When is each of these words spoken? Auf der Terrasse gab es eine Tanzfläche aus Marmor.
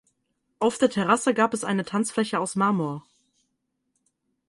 Auf 0.57 0.79
der 0.79 0.89
Terrasse 0.89 1.35
gab 1.35 1.53
es 1.53 1.63
eine 1.63 1.85
Tanzfläche 1.85 2.39
aus 2.39 2.55
Marmor. 2.55 3.05